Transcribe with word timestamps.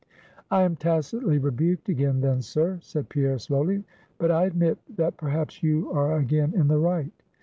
"I 0.49 0.63
am 0.63 0.77
tacitly 0.77 1.37
rebuked 1.37 1.87
again 1.87 2.21
then, 2.21 2.41
sir," 2.41 2.79
said 2.81 3.07
Pierre, 3.07 3.37
slowly; 3.37 3.83
"but 4.17 4.31
I 4.31 4.45
admit 4.45 4.79
that 4.95 5.15
perhaps 5.15 5.61
you 5.61 5.91
are 5.91 6.17
again 6.17 6.53
in 6.55 6.69
the 6.69 6.79
right. 6.79 7.11